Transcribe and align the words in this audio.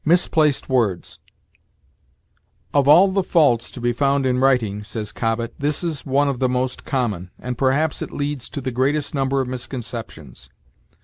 MISPLACED 0.03 0.67
WORDS. 0.67 1.19
"Of 2.73 2.87
all 2.87 3.09
the 3.11 3.21
faults 3.21 3.69
to 3.69 3.79
be 3.79 3.93
found 3.93 4.25
in 4.25 4.39
writing," 4.39 4.83
says 4.83 5.11
Cobbett, 5.11 5.53
"this 5.59 5.83
is 5.83 6.07
one 6.07 6.27
of 6.27 6.39
the 6.39 6.49
most 6.49 6.85
common, 6.85 7.29
and 7.37 7.55
perhaps 7.55 8.01
it 8.01 8.09
leads 8.09 8.49
to 8.49 8.61
the 8.61 8.71
greatest 8.71 9.13
number 9.13 9.41
of 9.41 9.47
misconceptions. 9.47 10.49